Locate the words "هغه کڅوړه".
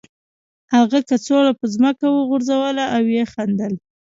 0.75-1.51